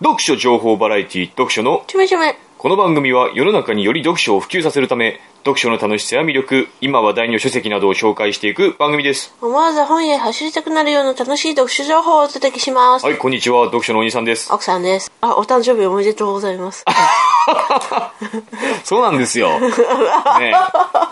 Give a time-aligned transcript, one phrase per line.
[0.00, 2.36] 読書情報バラエティ読書のちょめちょめ。
[2.56, 13.06] この番組は世の中により読書を普及させるため読書の楽しさや魅力今話題の書籍などを紹介していく番組です思わず本へ走りたくなるような楽しい読書情報をお届けします。
[13.06, 15.10] はいこんにちは読書のお兄さんです奥さんです。
[15.20, 16.84] あ、お誕生日おめでとうございます。
[18.84, 20.54] そうなんですよね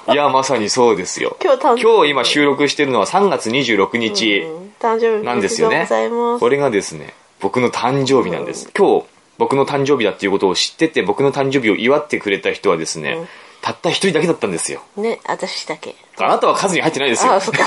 [0.09, 6.41] いやまさにそうですよ今日今日今収録してるのは3月26日うん誕生日なんですよねおめでとうございます。
[6.41, 9.07] これがですね僕の誕生日なんです今日
[9.39, 13.27] 僕の誕生日だっていうことを知ってて僕の誕生日を祝ってくれた人はですね、うん
[13.63, 15.96] たった一人だけだったんですよね、私だけ。
[16.18, 17.64] あなたは数に入ってないですよあ、そっか。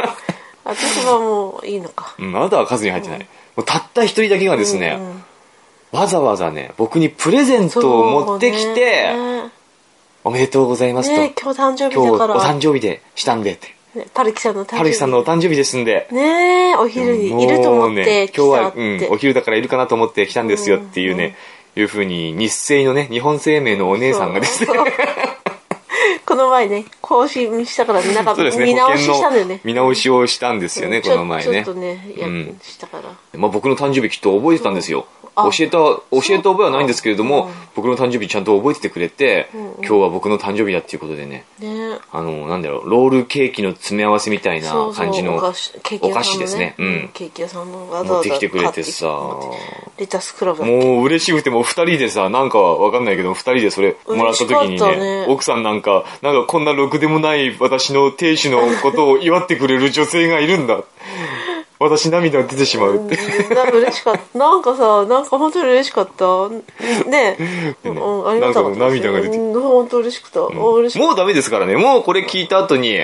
[0.64, 2.14] 私はもういいのか。
[2.18, 3.18] うん、あなたは数に入ってない。
[3.18, 5.24] もうたった一人だけがですね、うんうん
[5.92, 9.50] わざわざね、僕にプレゼントを持ってきて、ね
[10.24, 11.20] おめでとうございますと。
[11.20, 12.40] ね今日誕生日今日おだから。
[12.40, 13.73] 誕生日でしたんでって。
[13.94, 14.78] ねパルキさんの誕生日。
[14.78, 16.08] ハルキさんのお誕生日ですんで。
[16.10, 21.36] ねえ、お昼にいると思ってね、今日は、うんお昼だからいるかなと思って来たんですよっていうね、
[21.76, 24.68] いうふうに日清のね、日本生命のお姉さんがですね、
[26.26, 29.60] この前ね、更新したから、なんかそうですね、見直ししたんだよね。
[29.64, 31.74] 見直しをしたんですよね、ちょこの前ねちょっ。
[31.74, 33.38] とね、やうんしたから。
[33.38, 35.06] まあ、僕の誕生日きっと覚えてたんですよ。
[35.23, 41.98] あ教えた、教えた覚えはないんですけれども、僕の誕生日ちゃんと覚えててくれて、今日は僕の誕生日だっていうことでね、ね。
[42.12, 46.74] あの、なんだろう、ロールケーキの詰め合わせみたいな感じのお菓子ですね。
[46.78, 47.10] うん。
[47.14, 49.06] ケーキ屋さんの持ってきてくれてさ、
[49.98, 50.64] レタスクラブ。
[50.64, 60.82] もう嬉しくてもう二人でさ、なんかわかんないけど、二人でそれもらった時にねね奥さんなんか、なんかこんなろくでもない私の亭主のことを祝ってくれる女性がいるんだ。
[61.78, 63.16] 私涙が出てしまうって。
[63.16, 64.38] うんな嬉しかった。
[64.38, 66.48] なんかさ、なんか本当に嬉しかった。
[67.08, 67.36] ね
[67.84, 68.78] うん、ありがたかったです。
[68.78, 70.40] なんか涙が出てうん、本当嬉しくた。
[70.40, 71.76] もうダメですからね。
[71.76, 72.98] もうこれ聞いた後に、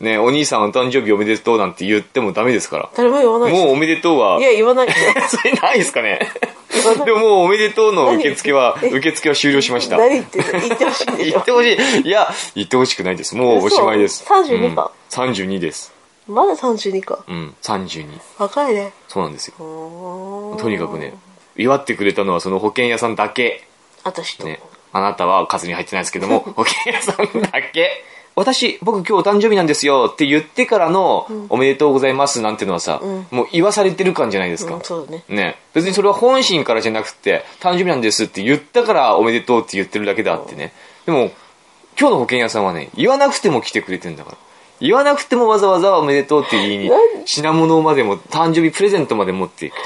[0.00, 2.84] ね、お兄さんお誕生日おめでとうなんて言ってもダメですから。
[2.88, 3.02] た。
[3.02, 4.88] 誰も言わないもうおめでとうは、いや、言わない。
[5.28, 6.18] それないですかね。
[7.04, 8.98] でももうおめでとうの受付は、何？
[8.98, 9.96] 受付は終了しました。
[9.96, 12.08] 何言って言ってほしいんでしょ言ってほしい。
[12.08, 13.36] いや、言ってほしくないです。
[13.36, 14.24] もうおしまいです。
[14.24, 15.93] 嘘？32かうん32です。
[16.26, 17.24] まだ32か。
[17.28, 18.06] うん、32。
[18.38, 18.92] 若いね。
[19.08, 19.54] そうなんですよ。
[19.58, 21.14] ととにかくね、
[21.56, 23.66] 祝ってくれたのはその保険屋さんだけ。
[24.04, 24.46] 私と。
[24.46, 24.60] ね。
[24.92, 28.04] あなたは数に入ってないですけども、 保険屋さんだけ。
[28.36, 34.74] 私、僕今日お誕生日なんですよって言ってからの、おめでとうございますなんてのはさ、もう言わされてる感じゃないですか。
[34.74, 35.24] うん、そうだね。
[35.28, 35.56] ね。
[35.72, 40.72] 別にそれは本心からじゃなくて、誕生日なんですって言ったからおめでとうって言ってるだけであってね。
[41.06, 41.30] でも、
[41.98, 44.38] 今日の保険屋さんはね、言わなくても来てくれてんだから。
[44.80, 46.90] 言わなくてもわざわざおめでとうって言いに、
[47.24, 49.78] 品物までも、誕生日プレゼントまで持ってきて。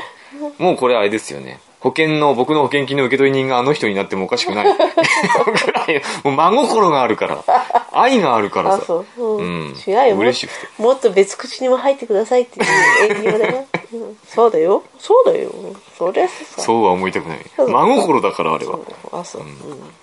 [0.58, 1.60] もうこれあれですよね。
[1.80, 4.64] 保険の、僕の保険金の受け取り人があの人になってもおかしくない。
[4.64, 7.44] ぐらい、もう真心があるから。
[7.92, 8.84] 愛があるからあ、さ。
[8.84, 9.42] そう。
[9.42, 10.32] 違うよ。
[10.32, 13.66] しくてもっと別口にも入ってくださいっていう営業だよ。
[13.92, 14.82] うんそうだよ。
[14.98, 15.50] そうだよ。
[15.96, 16.62] そりゃさ。
[16.62, 17.38] そうは思いたくない。
[17.56, 18.78] 真心だからあれは。
[19.12, 19.42] あ、そう。
[19.42, 19.48] うん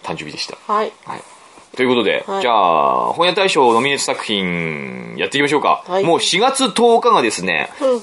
[0.04, 0.58] 誕生日でした。
[0.72, 0.92] はい。
[1.06, 1.24] はい。
[1.76, 5.84] ということで、はいじゃあ、本屋大賞ノミネート作品、やっていきましょうか。
[5.88, 8.02] はいもう4月10日がですね、うん。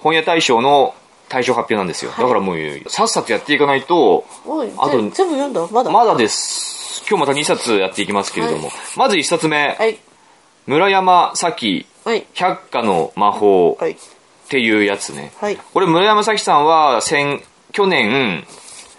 [0.00, 0.94] 本屋大賞の
[1.28, 2.10] 大賞発表なんですよ。
[2.10, 2.56] だからもう、
[2.88, 4.24] さっさとやっていかないと、
[4.78, 5.66] あと全全部読んだ？
[5.70, 5.90] まだ？
[5.90, 7.04] まだです。
[7.08, 9.98] 今日また2冊やっていきますけれども、まず1冊目、はい。
[10.66, 12.26] 村山咲はい。
[12.34, 13.92] 百花の魔法はい。
[13.92, 13.96] っ
[14.48, 15.32] ていうやつね。
[15.40, 15.56] はい。
[15.56, 17.40] これ村山咲さんは先、
[17.72, 18.44] 去年、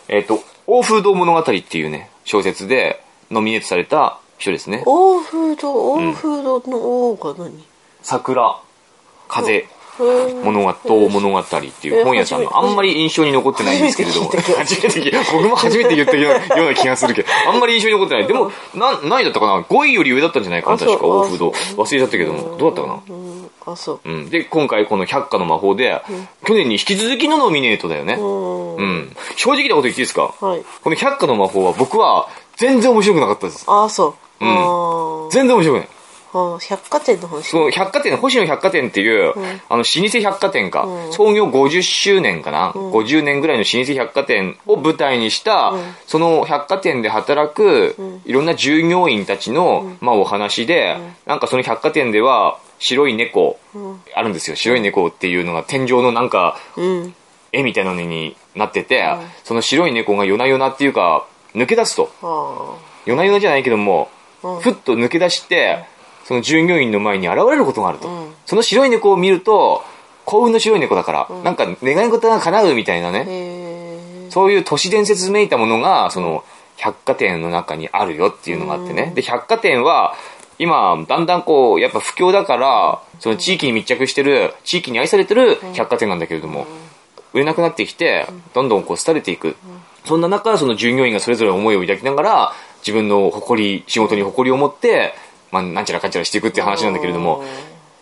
[0.07, 3.03] えっ、と、欧風堂物語っていうね、小説で
[3.34, 4.84] ノミネートされた人ですね。
[4.86, 6.78] 欧風堂、欧風堂の
[7.12, 7.64] 王が何？
[8.02, 8.58] 桜、
[9.28, 18.28] 風、うん物語、物語っていう本屋さんのあんまり印象に残ってないんですけれども、初めて僕も初めて言ったような ような気がするけど、あんまり印象に残ってない。
[18.28, 20.78] でも、な、何だったかな ?5 位より上だったんじゃないかな？
[20.80, 21.54] 確か、欧風堂。
[21.56, 23.16] あ忘れちゃったけども、どうだったかな？
[23.16, 23.50] うん。
[23.68, 24.00] あ、そう。
[24.04, 24.30] うん。
[24.32, 26.02] で、今回この百花の魔法で、
[26.44, 28.16] 去年に引き続きのノミネートだよね。
[28.16, 28.76] うん。
[28.78, 29.16] うん。
[29.36, 30.34] 正直なこと言っていいですか？
[30.42, 30.64] はい。
[30.84, 32.28] この百花の魔法は僕は
[32.58, 33.66] 全然面白くなかったです。
[33.68, 34.46] あ、そう。
[34.46, 35.88] うん全然面白くない。
[36.68, 37.50] 百貨店の話。
[37.50, 39.34] その百貨店、星野百貨店っていう、
[39.69, 45.73] あの、老舗百貨店か、創業50周年かな、50年ぐらいの老舗百貨店を舞台にした、
[46.08, 47.96] その百貨店で働く、
[48.26, 50.97] いろんな従業員たちの、まあお話で、
[51.28, 53.59] なんかその百貨店では、白い猫、
[54.16, 54.55] あるんですよ。
[54.55, 57.16] 白い猫っていうのが天井のなんか、うん。
[57.52, 59.05] 絵みたいなのになってて、
[59.44, 62.11] その白い猫が夜な夜なっていうか、抜け出すと。
[62.22, 64.09] あ夜な夜なじゃないけども、
[64.44, 65.85] うんふっと抜け出して、
[66.26, 68.08] その従業員の前に現れることがあると。
[68.08, 69.84] うんその白い猫を見ると、
[70.26, 73.11] 幸運の白い猫だから、なんか願い事が叶うみたいなあ。
[73.11, 74.28] ね。
[74.29, 76.44] そういう都市伝説めいたものが、その、
[76.78, 79.11] 百貨店の中にあるよっていうのがあってね。
[79.16, 80.16] で、百貨店は、
[80.59, 86.66] 今、だんだんこう、やっぱ不況だから、その地域に密着してる、地域に愛されてる百貨店なんだけれども、
[87.34, 89.55] 売れなくなってきて、どんどんこう廃れていく。
[90.05, 95.14] そんな中、その従業員がそれぞれ思いを抱きながら、自分の誇り、仕事に誇りを持って、
[95.52, 97.44] まあ、なんちゃらかんちゃらしていくっていう話なんだけれども、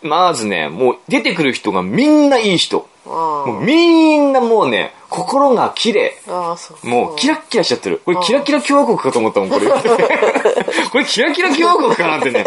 [0.02, 2.88] まずね、もう出てくる人がみんないい人。
[3.06, 6.14] あもうみんなもうね、心が綺麗。
[6.82, 8.00] もうキラッキラしちゃってる。
[8.04, 9.66] これキラキラ共和国かと思ったもん、これ。
[10.90, 12.46] これキラキラ共和国かなってね、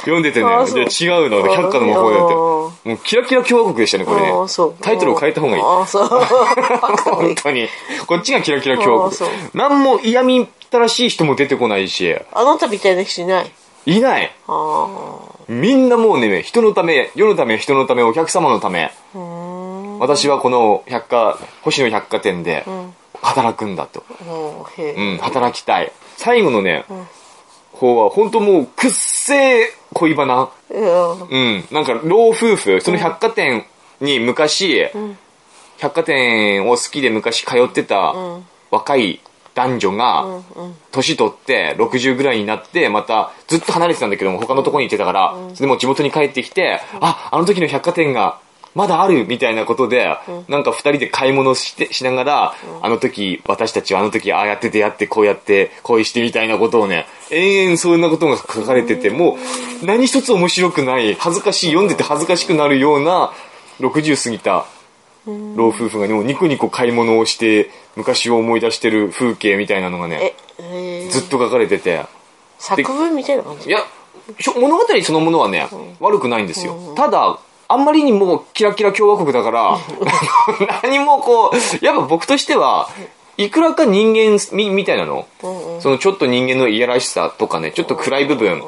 [0.00, 0.46] 読んでてね。
[0.46, 2.34] 違うの、百科の魔法でやって。
[2.34, 4.32] もうキラキラ共和国でしたね、これね。
[4.80, 5.62] タイトルを変えた方がいい。
[5.62, 7.68] ああそう 本当に。
[8.06, 9.28] こっちがキラキラ共和国。
[9.54, 13.50] なんも嫌みったらしい人も出てこないし、あなたみたいな人いない？
[13.86, 14.32] いない。
[14.48, 14.86] あ
[15.48, 18.84] みんなもうね、人のため、世のため、人のため、お客様のため。
[18.84, 19.35] あうーん
[19.98, 22.64] 私はこの百貨、星野百貨店で
[23.22, 24.04] 働くんだと。
[24.24, 24.66] も
[24.96, 25.92] うん、働きたい。
[26.16, 26.84] 最後のね、
[27.72, 30.50] 方は本当もうくっせえ恋バナ。
[30.70, 31.20] うん。
[31.28, 33.66] うん、なんか老夫婦、その百貨店
[34.00, 34.88] に昔、
[35.78, 38.14] 百貨店を好きで昔通ってた
[38.70, 39.20] 若い
[39.54, 40.26] 男女が、
[40.90, 48.38] 年取って60ぐらいになって、またずっと離れてたんだけども、他のとこに行ってたから、それでも地元に帰ってきて、あ、あの時の百貨店が
[48.76, 50.16] まだあるみたいなことで、
[50.48, 59.38] なんか二人で買い物して、しながら、あの時、私たちはあの時ああやって出会って、こうやって恋してみたいなことをね、延々そんなことが書かれてて、も
[59.82, 63.32] う何一つ面白くない、恥ずかしい、読んでて恥ずかしくなるような、
[63.80, 64.66] 60過ぎた
[65.56, 70.34] 老夫婦がもうニコニコ買い物をして、昔を思い出してる風景みたいなのがね、
[71.10, 72.04] ずっと書かれてて、
[72.58, 73.70] 作文みたいな感じ？
[73.70, 73.80] いや、
[74.54, 75.66] 物語そのものはね、
[76.00, 76.94] 悪くないんですよ。
[76.94, 77.38] ただ、
[77.68, 79.78] あんまりにもキラキラ共和国だから、
[80.82, 82.88] 何もこう、やっぱ僕としては、
[83.36, 85.26] いくらか人間みみたいなの、
[85.80, 88.62] そのちょっと人間のいやらしさとかね、ちょっと暗い部分、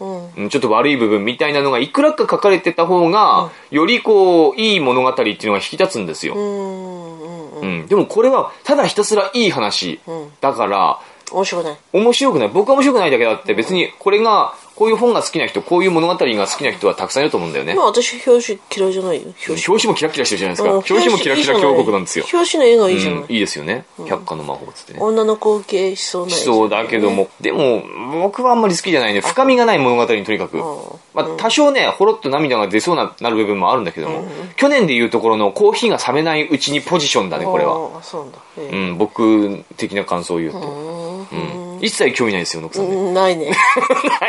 [0.00, 6.34] うんうんちょっと悪い部分みたいなのがいくらか書かれてた方が、よりこう、いい物語っていうのが引き立つんですよ。
[6.34, 7.86] うんうんうんうん。
[7.86, 10.00] でもこれは、ただひたすらいい話。
[10.40, 10.98] だから、
[11.30, 12.48] 面白くない面白くない。
[12.48, 17.82] 僕は面白くないだけだって、別にこれが、こういう本が好きな人、こういう物語が好きな人はたくさんいると思うんだよねま。
[17.82, 20.68] あ私表紙嫌いじゃないよ表紙表紙もキラキラしてるじゃないですか。
[20.70, 22.26] うん表紙もキラキラ共和国なんですよ。
[22.32, 23.84] 表紙の絵がいいじゃない、うん、いいですよね。
[24.06, 24.98] 百科の魔法っつってね。
[25.00, 27.82] 女の子系しそうなやつそうだけども、でも、
[28.22, 29.20] 僕はあんまり好きじゃないね。
[29.20, 30.58] 深みがない物語にとにかく。
[31.14, 34.24] まあ、多少ね、ほろっと涙が出そうななる部分もあるんだけども、
[34.56, 37.90] 去年でいうところのコーヒーが冷めないうちにポジションだね、これは。
[37.94, 40.58] ああそうなんだうん、僕的な感想を言うと。
[40.58, 41.63] うん。
[41.80, 42.94] 一切興味ないですよ、ノクさんね。
[42.96, 43.52] うんない ね。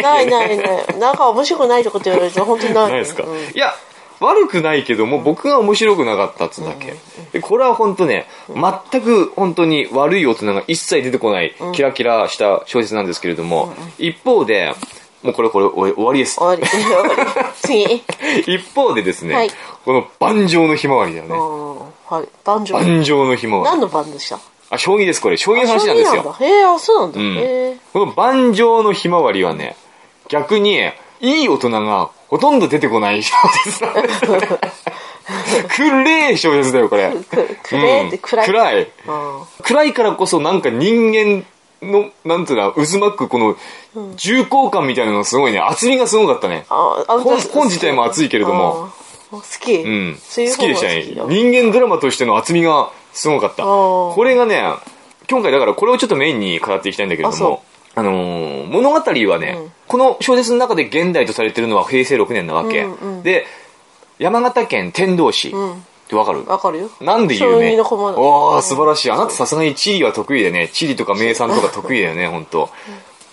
[0.02, 2.92] ないないないなんか面白くないとかって言われると本当にない。
[2.92, 3.38] ないですか、うん。
[3.38, 3.74] いや、
[4.20, 6.96] 悪くないけども、僕が面白くなかったっつうだけ。
[7.34, 8.28] で、これは本当ね、
[8.92, 14.74] 全く本当に悪い大人が一切出てこない、キラキラした小説なんですけれども、一方で、
[15.22, 16.38] もうこれこれ終わりです。
[16.38, 16.64] 終わり。
[17.62, 18.04] 次。
[18.56, 19.52] 一方でですね、はい。
[19.84, 21.36] この盤上のひまわりだよね。
[21.36, 21.76] うん。
[22.18, 22.28] はい。
[22.44, 23.70] 男女盤上のひまわり。
[23.72, 24.40] 何の番でした？
[24.70, 25.38] あ、将棋です、これ。
[25.38, 26.36] 将棋の話なんですよ。
[26.40, 27.42] へえあそうなんだ、うんへ
[27.72, 29.76] えこの盤上のひまわりはね、
[30.28, 30.92] 逆に、
[31.22, 33.34] いい大人がほとんど出てこない小
[33.64, 34.48] 説なんですよね。
[35.70, 37.12] 暗い小説だよ、これ。
[37.12, 38.88] くくれって暗い、暗い。
[39.08, 41.46] あ暗いからこそなんか人間
[41.82, 43.56] の、なんていうの、渦巻くこの
[44.16, 46.66] 重厚感みたいなのがすごいね、厚みがすごかったね。
[46.68, 48.90] 本本自体も熱いけれども、
[49.32, 51.04] あ好き、うん、好きでしたね。
[51.28, 53.64] 人間ドラマとしての厚みがすごかった。
[53.64, 54.14] ー。
[54.14, 54.62] これがね、
[55.30, 57.64] 今回だからこれをちょっとメインに語っていきたいんだけれども、
[57.96, 59.72] あのー物語はね、うん。
[59.88, 62.84] この小説の中で現代とされてるのは平成6年なわけ。
[62.84, 63.46] うんうんで、
[64.20, 65.50] 山形県天童市。
[65.50, 65.74] うん。
[65.74, 65.76] っ
[66.08, 66.46] てわかる？
[66.46, 66.90] わかるよ。
[67.02, 68.20] なんで有名将棋の駒だ。
[68.20, 69.12] おー、素晴らしい。
[69.12, 70.68] あなたさすがに地理は得意でね。
[70.68, 72.70] 地理とか名産とか得意だよね、本当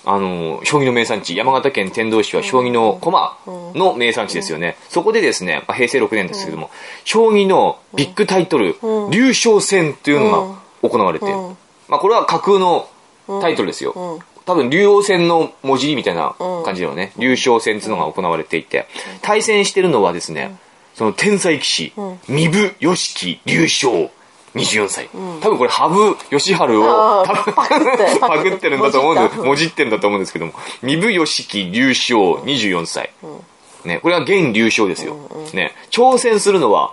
[0.04, 3.37] あの、将棋の名産地、山形県天童市は将棋の駒
[3.75, 4.76] の名産地ですよね。
[4.88, 6.71] そこでですね、まあ、平成6年ですけども、
[7.04, 9.11] 将棋のビッグタイトル、うん。
[9.11, 11.56] 竜勝戦というのが行われて、うん。
[11.88, 12.88] まあこれは架空の
[13.40, 13.92] タイトルですよ。
[13.92, 14.18] うん。
[14.44, 17.12] 多分、竜王戦の文字みたいな感じだよね。
[17.16, 18.88] 竜勝戦っていうのが行われていて、
[19.21, 20.56] 対戦してるのはですね、
[20.94, 21.92] その天才棋士、
[22.28, 24.11] 三部良樹竜勝。
[24.54, 25.09] 24歳。
[25.40, 25.88] 多分これ、羽
[26.30, 27.54] 生善治を多分
[28.21, 29.40] パクってるんだと思うんです。
[29.40, 30.52] もじってるんだと思うんですけども。
[30.82, 33.11] 三部良樹竜勝24歳。
[33.85, 35.16] ね、これは現竜勝ですよ。
[35.52, 36.92] ね、挑戦するのは、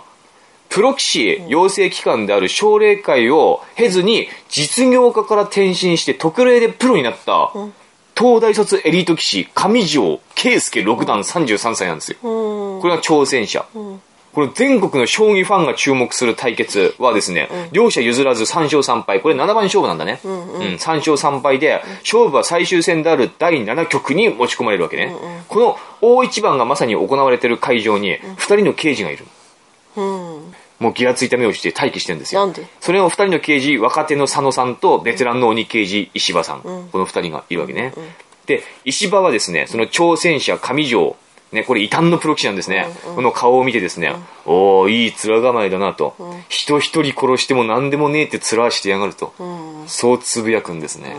[0.70, 7.50] プロ棋士養成機関である奨励会を経ずに実業家から転身して特例でプロになった
[8.16, 12.18] 東大卒エリート棋士上条圭介六段33歳なんですよ。
[12.22, 13.66] うんこれが挑戦者。
[14.32, 19.20] これ全国の将棋ファンが注目する対決はですね、両者譲らず3勝3敗。
[19.20, 20.20] これ7番勝負なんだね。
[20.24, 25.14] うん3勝3敗で、勝負は最終戦である第7局に持ち込まれるわけね。
[25.48, 29.26] この大一番がまさに行われている会場に2人の刑事がいる。
[29.96, 32.50] うんもうギラついた目をして待機してるんですよ。
[32.80, 36.62] それを二人の刑事、若手の佐野さんとベテランの鬼刑事石場さん。
[36.62, 37.92] この二人がいるわけね。
[38.46, 41.16] で、石場はですね、その挑戦者上条、
[41.52, 42.86] ね、これ異端のプロ棋士なんですね。
[43.14, 44.14] この顔を見てですね、
[44.46, 46.14] おー、いい面構えだなと。
[46.48, 49.34] 人一人殺しても何でもねえって面してやがると。
[49.86, 51.16] そうつぶやくんですね。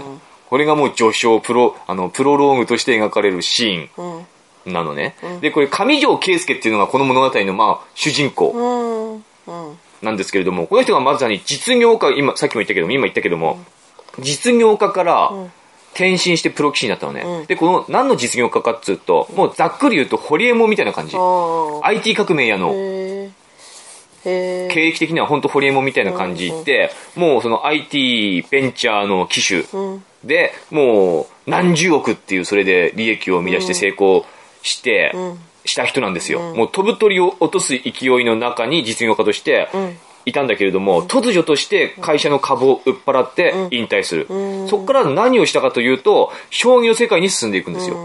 [0.49, 3.89] これがもう序章、プロ、あの、プロローグとして描かれるシーン。
[3.97, 4.25] うん
[4.63, 5.15] なのね。
[5.41, 13.59] で、これ、上条圭介っていうのがこの物語の、まあ、主人公うんうんなんですけれども、この人がまさに実業家、今、さっきも言ったけども、今言ったけども、
[14.19, 15.31] 実業家から
[15.93, 17.21] 転身してプロ棋士になったのね。
[17.21, 17.45] うん。
[17.45, 21.15] で、この、何の実業家かっつうと、もうざっくり言うと、ホリエモンみたいな感じ。
[21.83, 22.73] IT 革命屋の、
[24.23, 30.03] 経歴的には本当ホリエモンみたいな感じで、もうその IT ベンチャーの機種うん。
[30.23, 34.25] で、もう何十億っていうそれで利益を生み出して成功
[34.61, 35.39] して、ん。
[35.65, 36.39] した人なんですよ。
[36.55, 44.33] もう飛ぶ鳥を落とす勢いの中に実業家としてんいたんだけれども、突如として会社の株を売っ払って引退する。
[44.33, 47.97] んそこから何をしたかというと、将棋の世界に進んでいくんですよ。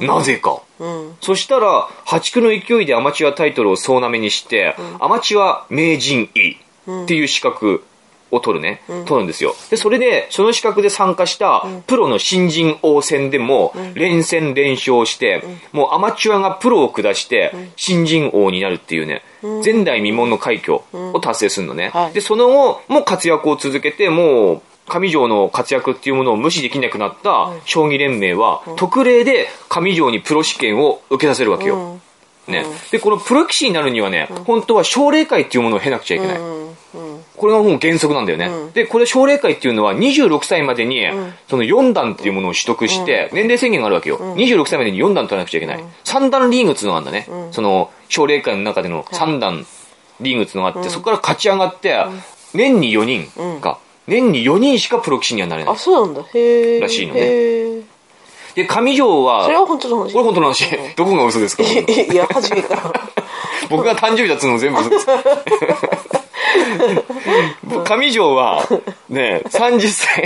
[0.00, 0.60] なぜか。
[0.78, 6.56] うんそしたら、破竹の勢いでアマチュアタイトルを総なめにして、アマチュア名人位
[7.04, 7.84] っていう資格
[8.30, 9.54] を取るね、取るんですよ。
[9.70, 15.42] で、それで、その資格で参加したプロの新人王戦でも、連戦連勝して、
[15.72, 19.22] もうアマチュアがプロを下して、新人王になるっていうね、
[19.64, 21.90] 前代未聞の快挙を達成するのね。
[21.92, 22.12] はい。
[22.12, 32.00] で、その後も活躍を続けて、もう、上条の活躍っていうものを無視できなくなった将棋連盟は、特例で上条にプロ試験を受けさせるわけよ。
[32.48, 32.64] うんね。
[32.90, 36.38] で、このプロ棋士になるにはね、本当は奨励会っていうものを経なくちゃいけない。
[37.36, 38.50] これがもう原則なんだよね。
[38.74, 41.06] で、これ奨励会っていうのは26歳までに、
[41.48, 44.18] その4段っていうものを取得して、年齢制限があるわけよ。
[44.18, 45.84] 26歳までに4段取らなくちゃいけない。
[46.04, 47.28] 3段リーグっていうのがあるんだね。
[47.52, 49.66] その奨励会の中での3段
[50.20, 51.96] リーグっていうのがあって、そこから勝ち上がって、
[52.54, 53.78] 年に4人か。
[54.08, 55.76] 年に4人しかプロ棋士にはなれないあ。
[55.76, 57.77] そうなんだへえらしいのね
[58.58, 60.12] で、上条は、それは本当の話。
[60.12, 60.64] これ本当の話。
[60.96, 61.62] どこが嘘ですか？
[61.62, 62.92] いや初めから。
[63.70, 65.06] 僕が誕生日だっつうのも全部嘘です。
[67.84, 68.66] 上条は、
[69.08, 70.24] ね、30歳。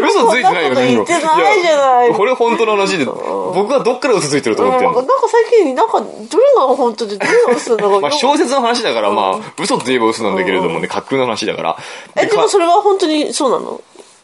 [0.00, 2.08] 嘘ついてないよね、言ってないじゃない。
[2.08, 4.94] やこれ本当の話で、僕はどっから嘘ついてると思ってるの？
[4.96, 6.08] なんか最近なんかどれ
[6.56, 8.00] が本当でどれが嘘なのか。
[8.00, 11.76] まあ小説の話だから、まあ、嘘といえば嘘なんだけれどもね、架空の話だから。
[12.16, 13.80] えでもそれは本当にそうなの？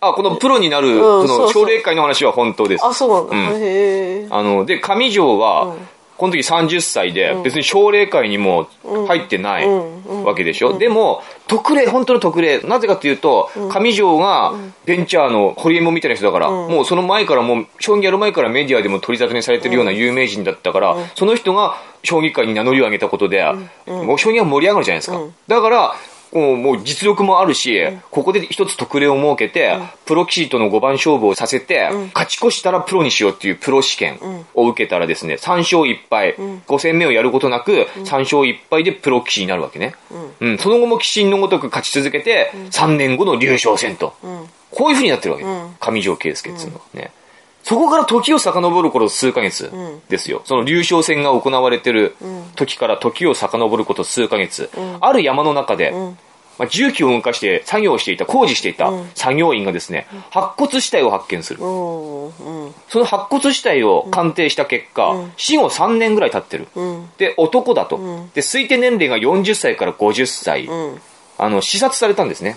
[0.09, 2.85] あ、このプロになる、うんその、奨励会の話は本当です。
[2.85, 3.63] あそうなんだ、うん。
[3.63, 4.27] へえ。
[4.31, 5.75] あの、で、上条は、
[6.17, 8.69] この時30歳で、別に奨励会にも
[9.09, 9.67] 入ってない
[10.25, 10.79] わけでしょ？
[10.79, 12.61] でも、特例、本当の特例。
[12.61, 23.45] なぜかというと、上条がベンチャーのホリエモンみたいな人だから、もうその前からもう、将棋やる前からメディアでも取り沙汰にされてるような有名人だったから、その人が将棋界に名乗りを上げたことで、
[23.87, 25.21] もう将棋が盛り上がるじゃないですか。
[25.49, 25.95] だから、
[26.35, 34.19] もうもう実力もあるし、ここで一つ特例を設けて、プロ棋士との5番勝負をさせて、勝ち越したらプロにしようっていうプロ試験
[34.55, 39.95] を受けたらですね、3勝1敗、5戦目をやることなく、3勝1敗でプロ棋士になるわけね。
[40.41, 44.15] うん、その後も棋士のごとく勝ち続けて、3年後の竜昇戦と。
[44.71, 45.45] こういう風になってるわけ。
[45.81, 47.13] 上条圭介っていうのはね。
[47.65, 49.73] そこから時を遡る頃数ヶ月
[50.09, 50.43] ですよ。
[50.45, 52.15] その流昇戦が行われてる
[52.57, 54.71] 時から時を遡ること数ヶ月。
[55.01, 55.93] ある山の中で、
[56.59, 61.61] まあ、重機を動かして作業をしていた、工事していた作業員がですね、白骨死体を発見する。
[61.61, 62.29] うんう
[62.69, 66.69] んその白骨死体を鑑定した結果、死後3年ぐらい経ってる。
[66.75, 67.97] うんで、男だと。
[68.35, 70.67] で、推定年齢が40歳から50歳。
[70.67, 71.01] うん
[71.37, 72.57] あの、視察されたんですね。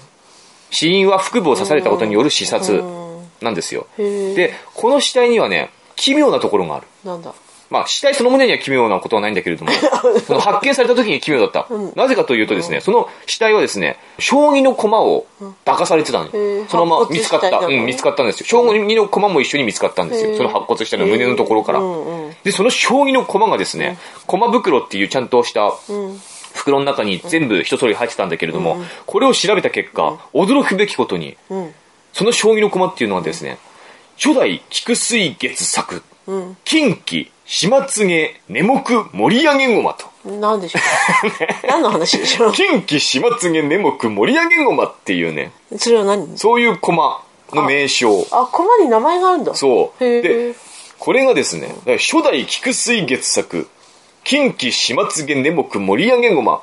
[0.70, 2.84] 死因は腹部を刺されたことによる視察
[3.42, 3.88] なんですよ。
[3.98, 6.88] で、この死体にはね、奇妙なところがある。
[7.04, 7.34] なんだ？
[7.70, 9.72] まあ、死体そのものには奇妙なことはないんだけれども、
[10.26, 11.68] その発見された時に奇妙だった。
[11.96, 15.26] なぜかというとですね、その死体はですね、将棋の駒を
[15.66, 16.32] 抱かされてたのよ。
[16.34, 17.60] へえそのまま見つかった。
[17.60, 18.46] うん、見つかったんですよ。
[18.48, 20.38] 将棋の駒も一緒に見つかったんですよ。
[20.38, 21.80] その白骨死体の胸のところから。
[21.80, 22.36] うんうん。
[22.44, 26.22] で、その将棋の駒がですね、駒袋っていうちゃんとしたうん。
[26.54, 31.76] 袋の中に全部一揃い入ってたんだけれども、これを調べた結果、驚くべきことに、うん
[32.14, 33.58] その将棋の駒っていうのはですね、
[34.18, 38.84] 初代菊水月作、うん近畿島津毛根目
[39.14, 40.30] 盛り上げ駒と。
[40.30, 40.82] なんでしょう
[41.68, 46.38] 何の話でしょ近畿島津毛根目盛り上げ駒っていうね、うそれは何？
[46.38, 47.22] そういう駒
[47.54, 48.28] の名称。
[48.32, 50.04] あ駒に名前があるんだそう。
[50.04, 50.56] で、
[51.00, 53.70] これがですね、初代菊水月作、
[54.26, 56.62] 近畿島津毛根目盛り上げ駒。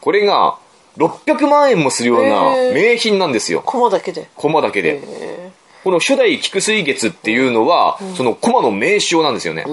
[0.00, 0.56] これが
[0.96, 3.62] 600万円もするような名品なんですよ。
[3.64, 4.28] 駒だけで？
[4.36, 5.00] 駒だけで。
[5.02, 5.50] へ
[5.82, 9.66] この初代菊水月っていうのは、その駒の名称なんですよね。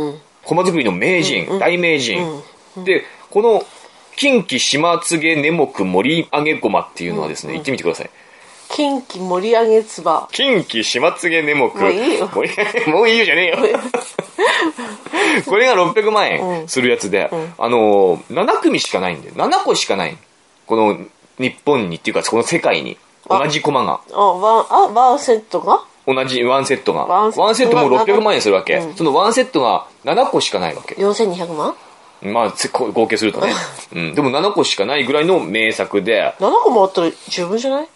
[0.44, 2.44] 駒作りの名人、大名人。
[2.84, 3.63] で、この
[4.18, 8.10] 近畿島津毛根目盛り上げごまっていうのはですね、言ってみてください。
[8.70, 10.28] 近畿盛り上げつば。
[10.32, 11.56] 近畿島津毛根目。
[11.56, 12.28] もういいよ
[12.88, 13.58] もういいよじゃねえよ。
[15.46, 20.18] これが600万円するやつで、あのー、7組しかないんで、7個しかない。
[20.72, 20.98] この
[21.38, 22.98] 日本にっていうか、この世界に。
[23.28, 24.00] 同じコマが。
[24.13, 25.82] あ、ワン、あ、ワンセットが？
[26.08, 27.04] 同じワンセットが。
[27.08, 28.82] ワンセットも600万円するわけ。
[28.96, 30.96] そのワンセットが7個しかないわけ。
[30.96, 31.75] 4200万？
[32.22, 32.54] まあ、
[32.94, 33.51] 合計するとね。
[33.94, 34.16] うん。
[34.16, 37.88] でも7個しかないぐらいの名作で、?7 個もあったら十分じゃない？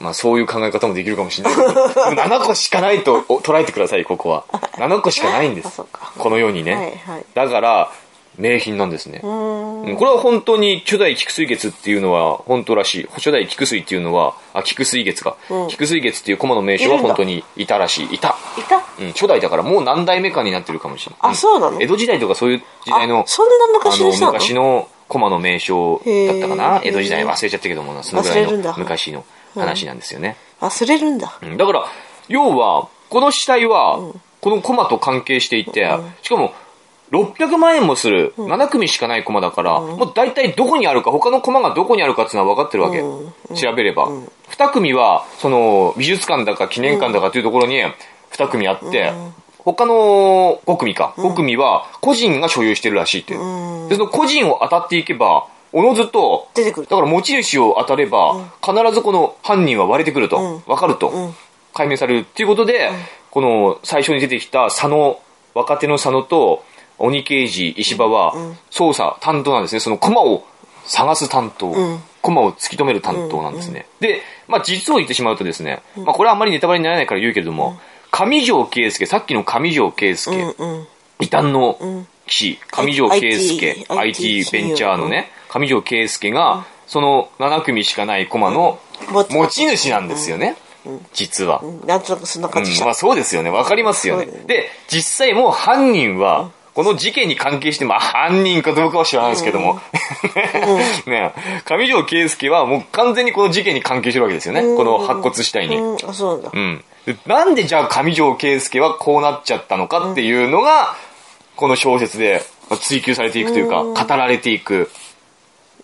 [0.00, 1.84] まあそういう考え方もできるかもしれないけど、
[2.16, 4.44] 7個しかないとお捉えてください、ここは。
[4.78, 5.82] 7個しかないんです。
[6.18, 6.74] この世にね。
[6.74, 6.84] はい
[7.16, 7.92] はいだから、
[8.38, 9.20] 名品なんですね。
[9.20, 13.08] これは本当に初代菊水月っていうのは本当らしい。
[13.12, 15.36] 初代菊水っていうのは、あ、菊水月か。
[15.50, 18.14] うん菊水月っていう駒の名称は本当にいたらしい。
[18.14, 18.36] いた。
[18.58, 18.82] いた？
[19.00, 21.32] うん、初代だからもう何代目かになってるかもしれない。
[21.32, 21.80] あそうなの？
[21.82, 24.26] 江戸時代とかそういう時代のあ、そんな昔の？
[24.32, 26.80] 昔の駒の名称だったかな？
[26.84, 31.38] 江戸時代忘れちゃったけどもなそのぐらいの昔の話なんですよね、忘れるんだ。
[31.42, 31.84] うんだから
[32.28, 33.98] 要はこの死体は
[34.40, 35.86] この駒と関係していて、
[36.22, 36.54] しかも
[37.12, 38.32] 600万円もする。
[38.38, 43.54] 7組しかない駒だから、もう大体どこにあるか他の駒がどこにあるかっていうのは分かってるわけ、うん。
[43.54, 44.08] 調べれば、
[44.50, 47.82] 2組はその美術館だか記念館だかというところに
[48.32, 49.12] 2組あって、
[49.58, 53.88] 他の5組か、5組は個人が所有してるらしいって、ん。
[53.88, 60.60] でその個人を当たっていけばおのずと出てくるだから持ち主を当たれば、必ずこの犯人は割れてくると、うん。
[60.60, 61.34] 分かると、ん。
[61.74, 62.90] 解明されるっていうことで、
[63.30, 65.20] この最初に出てきた佐野
[65.54, 66.64] 若手の佐野と
[67.02, 68.34] 鬼刑事石場は
[68.70, 69.80] 捜査担当なんですね。
[69.80, 70.46] その駒を
[70.84, 72.02] 探す担当、ん。
[72.22, 77.78] 駒を突き止める担当なんですね、で、まあ、実を言ってしまうとですね、まあ、これはあんまりネタバレにならないから言うけれども、
[78.12, 80.86] 上条圭介さっきの上条圭介、うんうん。
[81.18, 81.78] 異端の
[82.26, 88.78] 騎士、上条圭介、IT ベンチャーのね、上条圭介が、その7組しかないコマの
[89.10, 89.90] 持ち主。
[89.90, 90.56] なんですよね。
[91.12, 91.60] 実は。
[91.62, 91.86] うん。
[91.86, 92.54] なんとなくそんなうん。
[92.54, 92.80] 感じ。
[92.82, 93.50] まあそうですよね。
[93.50, 94.18] わかりますよ。
[94.18, 94.26] ね。
[94.46, 99.80] で、実際もう犯人は、この事件に関係して、まあ犯人かどうかは知らないですけども、
[101.06, 101.32] ね
[101.64, 104.62] 上条圭介はもう完全にこの事件に関係してるわけですよね。
[104.62, 105.76] この白骨死体に。
[105.76, 106.50] うん、あ、そうなんだ。
[106.52, 106.84] うん。
[107.06, 110.94] でなんでじゃあ上条圭介はこうなっちゃったのかっていうのが、
[111.56, 112.42] この小説で
[112.80, 114.90] 追求されていくというか、語られていく。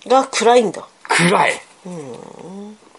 [0.07, 0.87] が暗いんだ。
[1.03, 1.61] 暗い。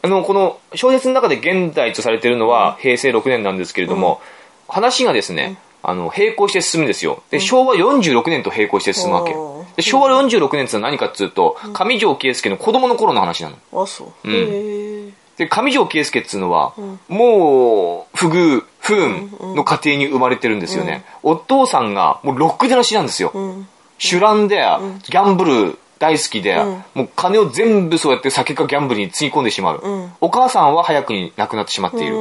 [0.01, 4.21] あの、この小説の中で現代とされているのは平成6年なんですけれども、
[4.67, 7.23] 話がですね、あの、並行して進むんですよ。
[7.29, 9.33] で、昭和46年と並行して進むわけ。
[9.75, 13.83] で、昭和46年ってのは何かっていうと、上条圭介の子供の頃の話なの。
[13.83, 14.29] あ、そう。
[14.29, 15.13] へえ。
[15.37, 16.73] で、上条圭介っていうのは、
[17.07, 21.05] もう、不遇、不運の家庭に生まれてるんですよね。
[21.23, 23.31] お父さんが、もうロックでらしいなんですよ。
[23.33, 23.67] うん。
[23.99, 26.57] 酒乱で、ギャンブル大好きで、
[26.93, 29.87] もう金を全部そうやって酒かギャンブルにつぎ込んでしまう。
[29.87, 32.15] んお母さんは早くに亡くなってしまっている。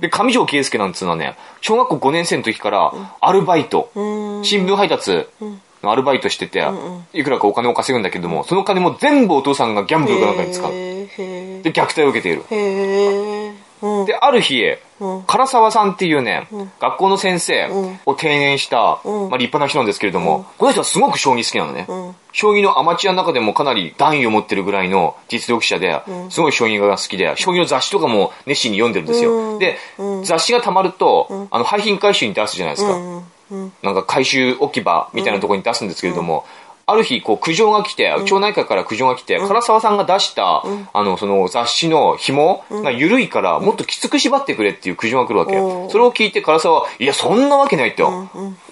[0.00, 4.44] で、上条圭介なんつうのはね、小学校5年生の時から、アルバイト、うん。
[4.44, 5.26] 新聞配達
[5.82, 6.66] のアルバイトしてて、
[7.12, 10.70] いくらかお金を稼ぐんだけども、その金も全部お父さんがギャンブルかなんかに使う。
[10.70, 12.44] で、虐待を受けている。
[14.06, 16.48] で、ある日、うん唐沢さんっていうね、
[16.80, 17.68] 学校の先生
[18.06, 19.30] を定年した、うん。
[19.30, 21.82] まあ、立派な人なんですけれども、この人はすごく将棋好きなのね。
[21.82, 22.16] ん。
[22.32, 29.54] 将棋のアマチュアの中でもかなり段位を持ってるぐらいの実力者で、すごい将棋が好きで、将棋の雑誌とかも熱心に読んでるんですよ。
[29.54, 29.58] うん。
[29.58, 29.78] で、
[30.24, 32.98] 雑誌が溜まると、あの、廃品回収に出すじゃないですか。
[33.82, 36.44] なんか回収置き場みたいなところに出すんですけれども、
[36.88, 45.56] ある日、こう、苦情が来て、町内会から苦情が来て、唐沢さんが出した、あの、その雑誌の紐が緩いから、もっときつく縛ってくれっていう苦情が来るわけ。
[45.56, 48.04] うんそれを聞いて唐沢は、いや、そんなわけないって。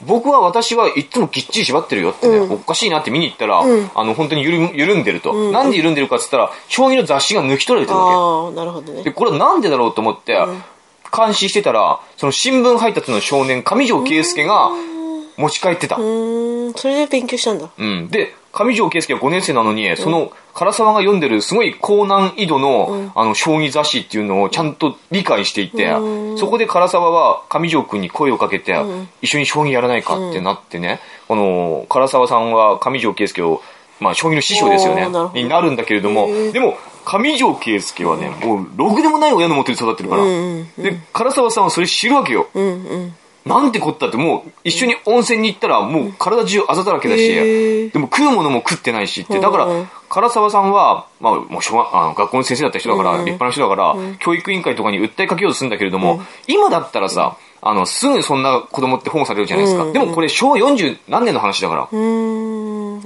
[0.07, 5.50] 僕は、私はいつもきっちり縛ってるよってね、おかしいなって見に行ったら、あの、本当に緩緩んでると。
[5.50, 8.57] なんで緩んでるかって言ったら、将棋の雑誌が抜き取られてるわけ。
[8.57, 9.03] なるほどね。
[9.03, 9.11] で、。
[9.11, 10.38] これはなんでだろうと思って、
[11.16, 14.70] 監視してたら、その新聞配達の少年、上条圭介が
[15.37, 15.97] 持ち帰ってた。
[15.97, 16.75] うーん。
[16.75, 17.68] それで勉強したんだ。
[17.77, 18.09] うん。
[18.09, 25.92] で、上条圭介は5年生なのに、その、唐沢が読んでるすごい高難易度の、あの、将棋雑誌っていうのをちゃんと理解していて、
[26.37, 28.77] そこで唐沢は上条くんに声をかけて、
[29.20, 33.61] 一緒に将棋やらないかってなってね、この、唐沢さんは上条圭介を、
[33.99, 42.47] まあ、将棋の師匠ですよねになるんだけれども、でも、上条圭介はね、もう、ろくでもない親のもとに育ってるから、うんで、唐沢さんはそれ知るわけよ。
[42.55, 43.14] うんうん。
[43.44, 59.90] なんてこったってもう一緒に温泉に行ったらもう体中あざだらけだし、でも食うものも食ってないしって、だからうん、唐沢さんは、まあ、もう小学あの学校の先生だった人だから、立派な人だから、教育委員会とかに訴えかけようとするんだけれども、今だったらさ、あの、すぐそんな子供って保護されるじゃないですか。
[59.90, 61.88] でもこれ昭和40何年の話だから。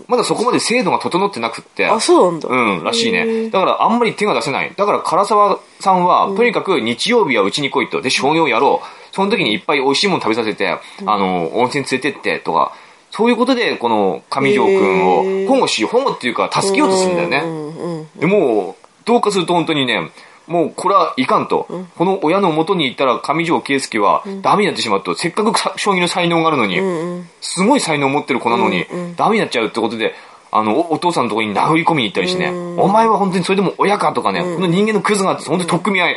[0.09, 1.87] まだそこまで制度が整ってなくって。
[1.87, 2.49] あ、そうなんだ。
[2.49, 3.25] うん、らしいへね。
[3.25, 4.73] ーだからあんまり手が出せない。
[4.77, 8.03] だから唐沢さんは、とにかく日曜日はうちに来いと。
[8.03, 8.98] で、商業やろう。
[9.19, 12.73] その時にいっぱい美味しいもの食べさせて、あの、温泉連れてってとか、
[13.11, 17.39] そういうことで、この上条くんを保護し、保護っていうか助けようとするんだよね。
[17.39, 20.13] うんうんでもう、どうかすると本当にね、
[20.47, 21.67] もうこれはいかんと。
[21.97, 25.17] この親の元に行ったら上条圭介はダメになってしまうと。
[25.17, 27.29] せっかくさ将棋の才能があるのに、うんうん。
[27.41, 29.17] すごい才能を持ってる子なのに、うんうん。
[29.17, 30.15] ダメになっちゃうってことで、
[30.51, 32.81] あの、おお父さんのところに殴り込みに行ったりしてね、うん。
[32.81, 36.17] お前は本当にそれでも親かとかね、この人間のクズがあって本当に取っ組み合い。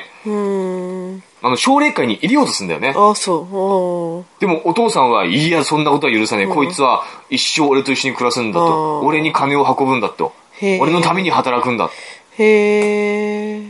[1.41, 1.47] うん。
[1.47, 2.89] あの、奨励会に入れようとするんだよね。
[2.95, 4.39] あ、そう。
[4.39, 6.47] でもお父さんは、いや、そんなことは許さねえ。
[6.47, 9.01] こいつは一生俺と一緒に暮らすんだと。
[9.01, 10.33] うん俺に金を運ぶんだと。
[10.61, 11.91] 俺のために働くんだっ
[12.37, 13.63] へえ。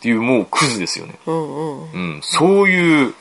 [0.00, 1.14] ていう、もうクズですよね。
[1.26, 1.90] うんうん。
[1.92, 3.14] うん、そういう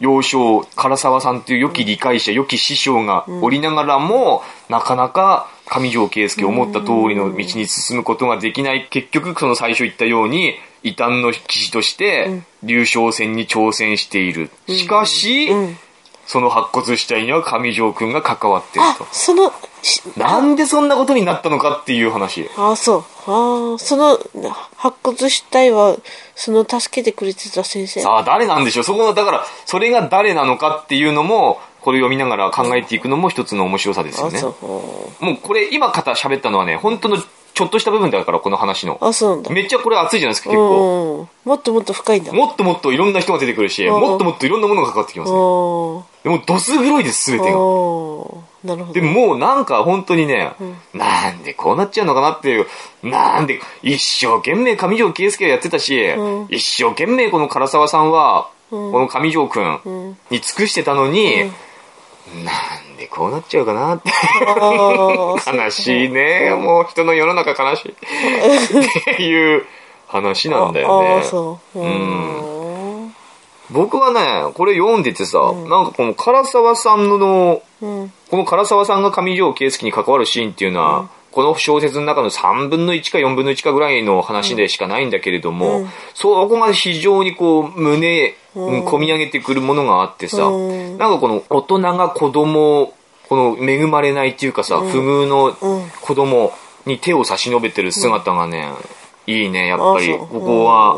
[0.00, 8.88] 幼少、唐沢さんっていう良き理解者、良き師匠がおりながらも、なかなか上条圭介思った通りの道に進むことができない。
[8.90, 10.54] 結局、その最初言ったように、
[10.86, 14.50] 異端の騎士として、竜将戦に挑戦している。
[14.68, 15.78] しかし、うん。
[16.26, 22.50] その白骨死体には上条くんが関わってるあと。、その、しなんでそんなことになったのかっていう話。
[22.56, 22.98] あ、そう。
[23.28, 24.18] ああ、その、
[24.76, 25.96] 白骨死体は、
[26.34, 28.00] その助けてくれてた先生。
[28.00, 28.84] さあ、誰なんでしょう？
[28.84, 34.42] そこの、だから、それが誰なのかっていうのも、これを読みながら考えていくのも一つの面白さですよあ、ね。
[34.42, 37.22] もうこれ今方喋ったのはね、本当の
[37.56, 38.98] ちょっとした部分だから、この話の。
[39.00, 39.50] あ、そうなんだ。
[39.50, 41.26] めっちゃこれ熱いじゃないですか、結構。
[41.44, 41.50] うん。
[41.50, 42.30] もっともっと深いんだ。
[42.30, 45.38] もっともっといろんな人が出てくるし、うんもっともっといろんなものが関わってきますね。
[46.22, 47.48] でも、どす黒いです、すべてが。
[47.50, 48.92] なるほど。
[48.92, 50.52] でももうなんか本当にね、
[50.92, 52.66] なんでこうなっちゃうのかなっていう、
[53.02, 60.18] なんで、一生懸命上条圭介がやってたし、うん一生懸命この唐沢さんは、うんこの上条くんうん。
[60.28, 61.44] に尽くしてたのに、
[62.44, 64.10] なんでこうなっちゃうかなって。
[65.56, 66.50] 悲しいね。
[66.50, 67.92] もう人の世の中悲しい。
[67.92, 69.66] っていう
[70.06, 71.22] 話なんだよね。
[71.24, 71.78] そう。
[71.78, 73.14] ううんん。
[73.70, 78.12] 僕はね、これ読んでてさ、なんかこの唐沢さんの、うん。
[78.30, 85.88] この唐沢さんが上条圭介に関わるシーンっていうのは、この小説の中の3分の1か4分の1かぐらいの話でしかないんだけれども、うん。
[86.14, 88.86] そこが非常にこう、胸、うん。
[88.86, 90.96] 込み上げてくるものがあってさ、うん。
[90.96, 92.94] なんかこの大人が子供を、
[93.28, 96.54] この恵まれないっていうかさ、不遇のうん子供
[96.86, 98.70] に手を差し伸べてる姿がね、
[99.26, 100.16] いいね、やっぱり。
[100.16, 100.96] ここは、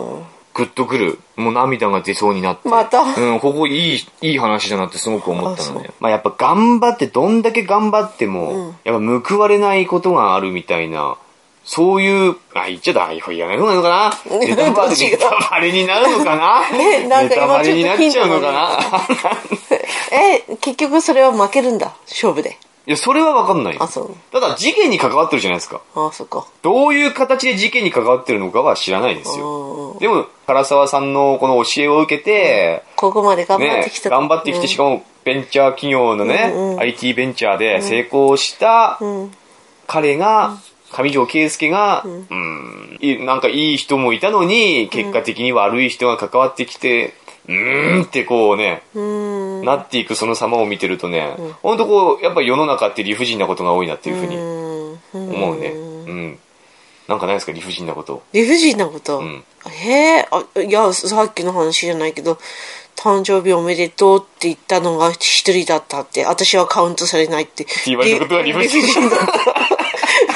[0.58, 1.20] グッとくる。
[1.36, 2.68] もう涙が出そうになって。
[2.68, 5.90] またうん、ここいい、いい話だなってすごく思ったのね。
[6.00, 11.16] まあやっぱ頑張って、どんだけ頑張っても、うんやっぱ報われないことがあるみたいな、
[11.64, 13.88] そういう、あ、言っちゃった、い方がいいのか
[14.26, 14.38] な？
[14.40, 16.62] ネタバレ、ネタバレになるのかな？
[16.76, 18.80] え なんか今ネタバレになっちゃうのかな？
[20.10, 21.92] え、結局それは負けるんだ。
[22.08, 22.58] 勝負で。
[22.88, 24.16] いや、それはわかんないよあ、そう。
[24.32, 25.82] ただ事件に関わってるじゃないですか。
[25.94, 26.46] あ、そっか。
[26.62, 29.46] どういう形で事件に関わってるのかは知らないですよ。
[29.46, 39.32] うんうんでも、唐沢さんのこの教えを受けて、ここまで頑張っねてきた、頑張ってきて、しかもベンチャー企業のね、うんうん IT ベンチャーで成功したうん。
[39.86, 40.56] 彼が、
[40.90, 47.14] 上条圭介が、うん、いなんかいい人もいたのに、結果的に悪い人が関わってきて、
[47.48, 49.47] うーんってこうね、うん。
[49.64, 55.68] なっていくその様を見てるとね、ほんとこう、やっぱ世の中って理不尽なことが多いなっていうふうにうん思うね。
[55.68, 56.38] うん。
[57.08, 57.52] なんかないですか？
[57.52, 58.22] 理不尽なこと。
[58.34, 59.22] 理不尽なこと？
[59.22, 62.38] んへえ、あ、いや、さっきの話じゃないけど、
[62.96, 67.64] 誕生日おめでとうって言ったのが一人だったって、私はカウントされないって。
[67.86, 69.20] 言われたことは理不尽だっ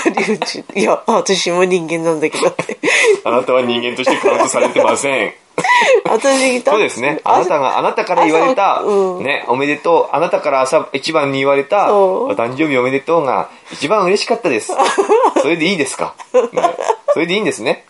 [0.05, 0.11] た。
[0.11, 0.65] 理不尽。
[0.75, 2.79] いや、私も人間なんだけどって。
[3.25, 5.35] あなたは人間としてカウントされてません。
[6.09, 7.21] 私そうですね。
[7.25, 10.17] あなたが、あなたから言われた、ううんね、おめでとう。
[10.17, 14.73] あなたから朝一番に言われた、お誕生日おめでとうが一番嬉しかったです。
[15.41, 16.15] それでいいですか、
[16.53, 16.75] ね
[17.13, 17.85] それでいいんですね？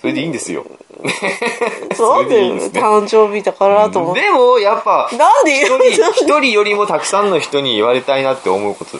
[0.00, 0.64] それでいいんですよ。
[1.94, 2.40] そうだよ。
[2.40, 4.22] れでいいんですね誕生日だからと思って。
[4.22, 8.98] でも、やっぱ、なんで一人よりもたくさんの人に言われたいなって思うこと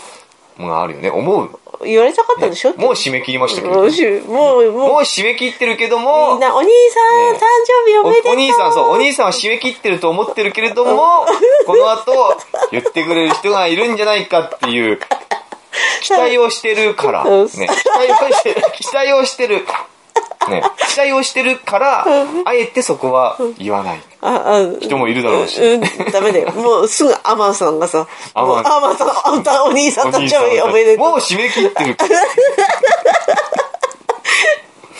[0.66, 1.10] があるよね。
[1.10, 1.50] 思う。
[1.84, 3.74] 言われたかったでしょ、もう締め切りましたけど。
[3.74, 4.62] もうしもう、
[5.02, 7.38] 締め切ってるけども、みんな、お兄さん、ね。
[7.38, 7.40] 誕
[7.86, 8.32] 生日おめでとう。
[8.32, 11.26] おお兄さん、そう、お兄さんは締め切ってると思ってるけれども、
[11.66, 12.36] この後、
[12.70, 15.00] 言ってくれる人がいるんじゃないかっていう、
[16.02, 17.44] 期待をしてるから、ね、う。
[17.44, 17.68] ん期待
[18.12, 19.66] をしてる、期待をしてる、
[20.48, 22.06] ね、期待をしてるから、
[22.44, 25.62] あえてそこは言わないあ、あ、人もいるだろうし。
[25.62, 25.80] うん、
[26.12, 26.50] ダメだよ。
[26.52, 31.08] もうすぐアマンさんがさ、アマンアマンさん、あんたお兄さん誕生日おめでとう。
[31.10, 31.96] もう締め切ってる。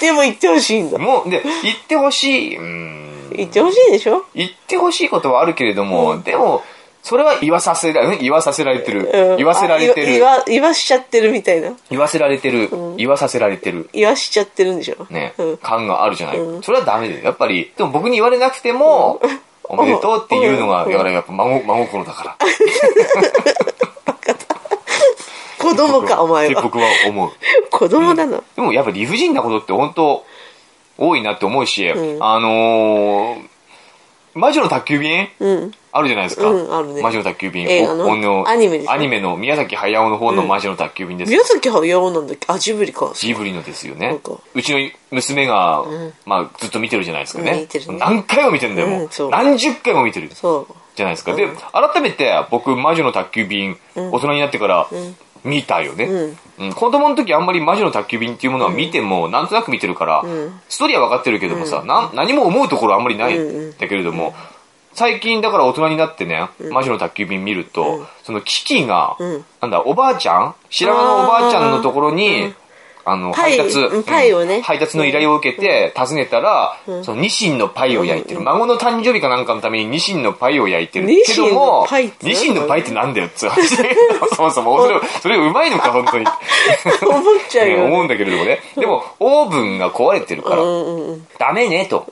[0.00, 0.98] でも言ってほしいんだ。
[0.98, 2.56] もう、で、言ってほしい。
[2.56, 4.24] うーん言ってほしいでしょ？
[4.34, 6.62] 言ってほしいことはあるけれども、でも、
[7.02, 9.08] それは言わさせられ、言わさせられてる。
[9.12, 10.24] うん言わせられてあ言る。
[10.24, 11.72] わ言わしちゃってるみたいな。
[11.90, 12.68] 言わせられてる。
[12.96, 13.88] 言わさせられてる。
[13.92, 15.06] 言わしちゃってるんでしょ？
[15.10, 16.38] ねうん、感があるじゃない？
[16.62, 17.24] それはダメだよ。
[17.24, 19.20] やっぱり、でも僕に言われなくても、
[19.64, 22.36] おめでとうっていうのが、うんだからやっぱ真真心だから。
[25.58, 26.62] 子供か、お前は。
[26.62, 27.30] 僕は思う。
[27.70, 28.42] 子供だな。
[28.56, 30.24] でもやっぱ理不尽なことって本当
[30.98, 33.42] 多いなって思うし、うんあのー、
[34.34, 35.28] 魔女の宅急便？
[35.38, 35.72] うん。
[35.92, 36.48] あるじゃないですか。
[36.48, 37.66] うんあるね魔女の宅急便。
[37.68, 41.30] 映画のおおアニメでしょアニメの宮崎駿の方の魔女の宅急便です。
[41.30, 43.12] 宮崎駿なんだっけあ、ジブリか。
[43.14, 44.32] ジブリのですよねなんか。
[44.54, 45.84] うちの娘が、
[46.24, 47.52] まあずっと見てるじゃないですかね。
[47.52, 50.30] うん見てるね何回も見てるんだよ、もううんそう何十回も見てる。
[50.32, 50.74] そう。
[50.96, 51.34] じゃないですか。
[51.34, 54.88] で、改めて僕、魔女の宅急便、大人になってから
[55.44, 56.04] 見たよね。
[56.04, 60.22] うんうん子供の時あんまり魔女の宅急便っていうものは見ても、なんとなく見てるから、
[60.68, 64.34] ストーリーは分かってるけどもさ、なん何も思うところあんまりないんだけれども、
[64.92, 70.54] 最近だから大人になってね、魔女の宅急便見ると、そのキキが、んなんだ、おばあちゃん？
[70.68, 72.54] 白髪のおばあちゃんのところに、
[73.04, 74.02] あの、配達、ねうん
[74.62, 78.40] 配達の依頼を受けて、訪ねたら、そのニシンのパイを焼いてる。
[78.40, 81.08] 孫の誕生日かなんかのためにニシンのパイを焼いてる。
[81.08, 81.86] けども
[82.22, 83.76] ニシンのパイってなんだよっつう話。
[84.36, 86.26] そもそも、それ、それうまいのか、本当に。
[87.02, 87.82] 思っちゃうよ、 ね。
[87.82, 88.60] ね思うんだけれどもね。
[88.76, 90.62] でも、オーブンが壊れてるから。
[91.38, 92.06] ダメね、と。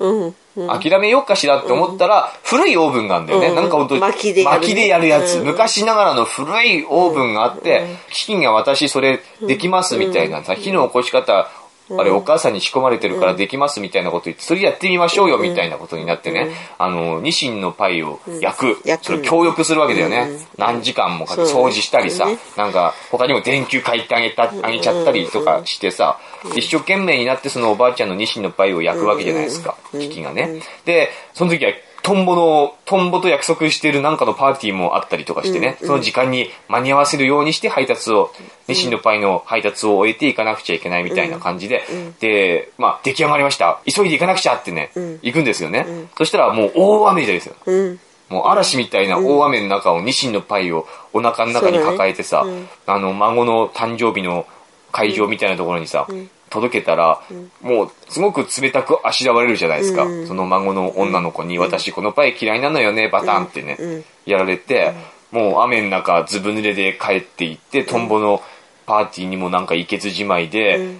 [0.58, 0.80] うん。
[0.80, 3.46] 諦めようかしらって思ったら、古いオーブンがあるんだよね。
[3.48, 4.00] うんなんか本当に。
[4.00, 5.38] 薪でやるやつ。
[5.38, 11.50] うん昔ながらの古いオーブンがあって、キキが私それできますみたいなさ、火の起こし方、
[11.96, 18.82] あれお母さんに仕込まれてるからできますみたいなこと言って、それやってみましょうよみたいなことになってね、あの、ニシンのパイを焼く。
[19.02, 20.28] それを協力するわけだよね。
[20.56, 26.18] 何時間もかけて掃除したりさなんか他にも電球買ってあげた、あげちゃったりとかしてさ、
[26.54, 30.60] 一生懸命になってそのおばあちゃんのニシンのパイを焼くわけじゃないですか、キキがね。
[30.84, 31.72] で、その時は
[32.08, 38.32] トンボの、トンボと約束しているなんかのパーティーもあったりとかしてね、その時間に間に合わせるようにして配達を、
[38.66, 41.82] ニシンのパイの配達を終えていかなくちゃいけないみたいな感じで、
[42.20, 43.80] で、まあ出来上がりました。
[43.84, 44.90] 急いで行かなくちゃってね、
[45.20, 45.86] 行くんですよね。
[46.16, 47.54] そしたらもう大雨ですよ。
[47.66, 48.00] うん。
[48.30, 52.46] もう嵐みたいな大雨の中をニシンのパイをお腹の中に抱えてさ、
[52.86, 54.46] あの孫の誕生日の
[54.92, 56.06] 会場みたいなところにさ、
[56.50, 57.20] 届けたら、
[57.60, 60.06] もうすごく冷たくあしらわれるじゃないですか。
[60.26, 64.94] その孫の女の子に、私このパイ嫌いなのよね、バタンってね、やられて、
[65.30, 68.42] もう雨の中ずぶ濡れで帰っていって、トンボの
[68.86, 70.96] パーティーにもなんか行けずじまいで、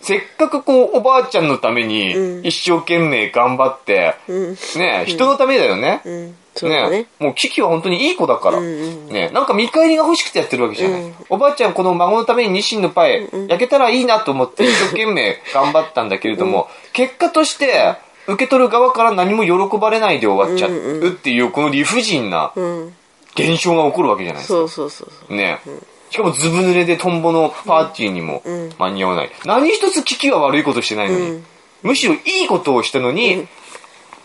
[0.00, 4.16] せっかくこうおばあちゃんのために一生懸命頑張って、
[4.76, 6.02] ね人のためだよね。
[6.54, 6.60] うん。
[6.60, 7.06] そうだね。
[7.18, 8.60] もうキキは本当にいい子だから。
[8.60, 11.14] ねなんか見返りが欲しくてやってるわけじゃない。
[11.28, 22.94] おばあちゃんこの孫のためにニシンのパイ焼けたらいいなと思って一生懸命頑張ったんだけれども、結果として受け取る側から何も喜ばれないで終わっちゃうっていうこの理不尽なうん。
[23.34, 24.58] 現象が起こるわけじゃないですか。
[24.58, 25.36] そうそうそうそう。
[25.36, 25.58] ね
[26.10, 28.42] しかもずぶ濡れでトンボのパーティーにも
[28.78, 29.30] 間に合わない。
[29.46, 31.42] 何一つ危機は悪いことしてないのに。
[31.82, 33.48] むしろいいことをしたのに、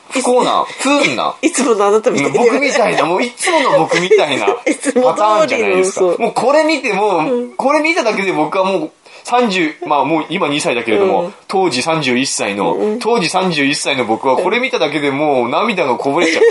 [0.09, 2.39] 不幸な、不運な、いつものあなたみたいな。
[2.39, 6.01] 僕みたいな、もういつもの僕みたいな いつもパターンじゃないですか。
[6.01, 7.23] もうこれ見ても、
[7.57, 8.91] これ見ただけで僕はもう
[9.25, 11.33] 30、まあもう今2歳だけれども、うん。
[11.47, 16.41] 当時31歳の、当時31歳の僕はこれ見ただけでもう涙がこぼれちゃっ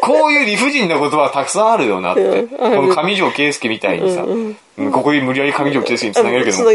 [0.00, 0.06] た。
[0.06, 2.20] こういう理不尽なことはたくさんあるよなって。
[2.22, 2.48] うん。
[2.48, 4.56] この上条圭介みたいにさ、うん
[4.90, 6.70] ここに無理やり上条圭介につなげるけども。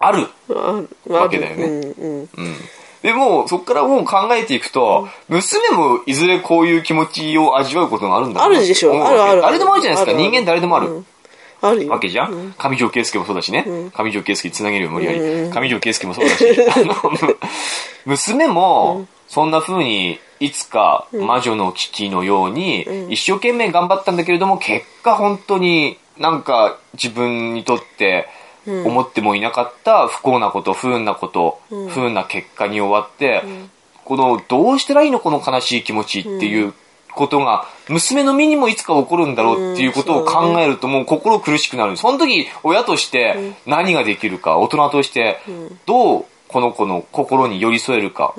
[0.00, 0.26] ある。
[0.50, 0.88] ある。
[1.08, 1.64] わけだよね。
[1.64, 2.56] うん
[3.02, 10.20] でもうそこからもう考えていくと、娘もいずれこういう気持ちを味わうことがあるんだあるでしょあるある誰でもあるじゃないですか。
[10.20, 10.88] 人間誰でもある。
[10.88, 11.06] うん。
[11.60, 11.90] あるよ。
[11.90, 12.54] わけじゃん。
[12.56, 13.64] 上条圭介もそうだしね。
[13.92, 15.18] 上条圭介につなげるよ、無理やり。
[15.50, 16.44] 上条圭介もそうだし。
[16.46, 16.94] あの、
[18.04, 28.28] 娘も、そんな風に、いつか魔女の危機のように、一生懸命頑張ったんだけれども、結果本当になんか自分にとって、
[28.68, 33.42] 思ってもいなかった不幸なこと、不運なこと、不運な結果に終わって、
[34.04, 36.74] この、どうしたらいいのこの悲しい気持ちっていう
[37.12, 41.96] ことが、娘の身にもいつか起こるんだろうっていうことを考えるともう心苦しくなる。
[41.96, 45.40] その時、親として何ができるか、大人として
[45.86, 48.34] どうこの子の心に寄り添えるか。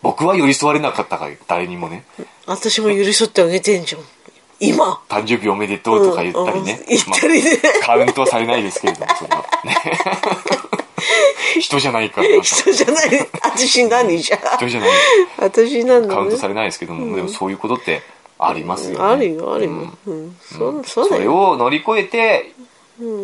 [0.00, 2.04] 僕は寄り添われなかったから、誰にもね。
[2.46, 4.02] 私も寄り添ってあげてんじゃん。
[4.60, 5.00] 今。
[5.08, 6.72] 誕生日おめでとうとか言ったりね。
[6.72, 7.60] うんうん言ったりね。
[7.62, 9.44] まあカウントはされないですけれども、それは。
[9.64, 9.76] ね
[11.60, 12.42] 人じゃないから。
[12.42, 13.28] 人じゃない。
[13.42, 14.40] 私何じゃん。
[14.56, 14.90] 人じゃない。
[15.38, 18.02] 私なんだねカウントされないですけども、でもそういうことって
[18.38, 19.04] ありますよね。
[19.04, 19.70] あるよ、あるよ。
[20.06, 20.36] うん。
[20.40, 21.50] そう、そうだそれよ。
[21.50, 22.52] を乗り越えて、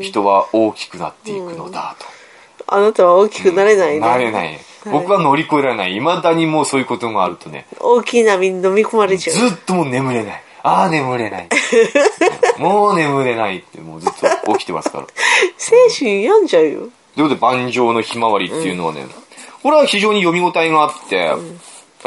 [0.00, 2.06] 人は大きくなっていくのだと。
[2.66, 4.00] あなたは大きくなれないね。
[4.00, 4.58] なれない。
[4.86, 5.94] 僕は乗り越えられない。
[5.94, 9.36] 未だにもうそういうことがあるとね、大きい波に飲み込まれちゃう。
[9.36, 10.43] ずっともう眠れない。
[10.64, 11.48] ああ、眠れない。
[12.58, 14.12] もう眠れないって、もうずっ
[14.44, 15.06] と起きてますから。
[15.58, 16.70] 精神病んじゃうよ。
[16.70, 16.88] というこ
[17.22, 19.06] とで、盤上のひまわりっていうのはね、
[19.62, 21.32] これは非常に読み応えがあって、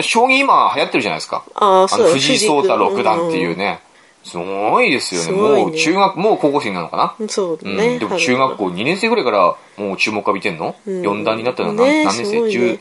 [0.02, 1.44] 将棋今流行ってるじゃないですか。
[1.54, 3.80] ああ、そうだ藤井聡太六段っていうね、
[4.24, 5.32] すごいですよね。
[5.32, 8.00] ねもう中学、もう高校生なのかな、うんそうだうん、ね。
[8.00, 12.80] でも中学校2年生ぐらいからもう注目浴びてんの、ん ?4 段になったのはね何,、何年生、すごいね10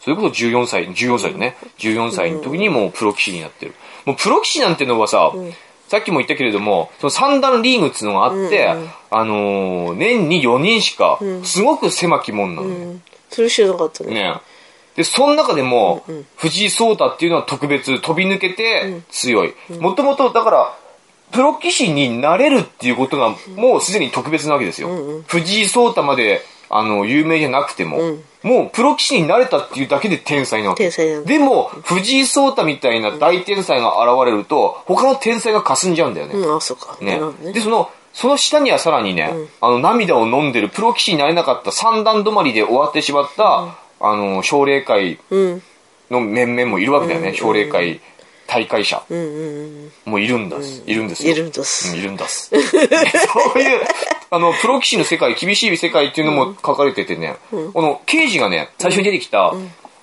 [0.00, 1.56] それこそ14歳、14歳だね。
[1.78, 3.74] 14歳の時にもうプロ棋士になってる。
[4.06, 5.32] もうプロ棋士なんてのはさ、
[5.88, 8.68] さっきも言ったけれども、その三段リーグっていうのがあって、
[9.10, 12.74] あのー年に4人しか、すごく狭き門なのね。
[12.74, 14.12] うんそれ知らなかったね。
[14.12, 14.34] ね
[14.96, 16.04] で、その中でも、
[16.36, 19.54] 藤井聡太っていうのは特別、飛び抜けて強い。
[19.78, 20.76] もともと、だから、
[21.30, 24.88] プロ棋士になれるっていうことが、もうすでに特別なわけですよ。
[25.28, 27.98] 藤井聡太まで、あの、有名じゃなくても、
[28.42, 30.84] もうプロ棋士になれたっていうだけで天才なわけ。
[30.84, 36.34] 天才でも、藤井聡太みたいな大天才が現れると、他の天才が霞んじゃうんだよね。
[36.34, 36.96] うん、あ、そうか。
[37.00, 45.62] なねねで、その、その下にはさらにね、あの、涙を飲んでる、プロ棋士になれなかった三段止まりで終わってしまった、あの、奨励会うん。
[46.10, 47.34] の面々もいるわけだよね。
[47.34, 48.00] 奨励会
[48.46, 50.12] 大会者うんうんうん。
[50.12, 50.82] もいるんだす。
[50.86, 51.32] いるんですよ。
[51.32, 52.52] いるんですうんいるんだす。
[52.52, 53.80] ね そういう、
[54.30, 59.52] あの、プロ棋士の世界、厳しい世界っていうのも書かれててね、この刑事がね、最初に出てきた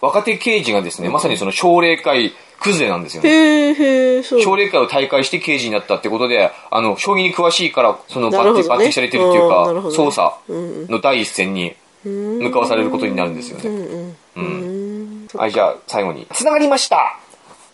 [0.01, 4.23] 若手刑事がですね、まさにその奨励会崩れなんですよね。
[4.23, 8.85] 奨励会を大会して刑事になったってことで、あの、将棋に詳しいから、その抜擢、なるほどね。
[8.85, 14.15] 抜擢されてるっていうか捜査の第一線に向かわされることになるんですよね。
[14.35, 15.27] うん。
[15.35, 16.27] はい、じゃあ、最後に。
[16.33, 17.19] つながりました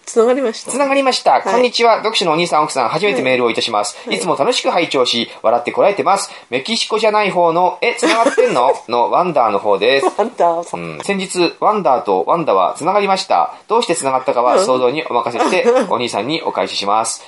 [0.05, 0.71] つながりました。
[0.71, 1.39] つながりました。
[1.39, 1.97] いこんにちは。
[1.97, 3.97] 読書のお兄さん、奥さん、初めてメールをいたします。
[4.11, 6.29] いつも楽しく拝聴し、笑ってこられてます。
[6.49, 8.71] メキシコじゃない方の、え、つながってんの？
[8.89, 10.07] のワンダーの方です。
[10.17, 13.55] あんた、うん先日、ワンダーとワンダは繋がりました。
[13.67, 17.23] どうして繋がったかは想像にお任せして、 お兄さんにお返しします。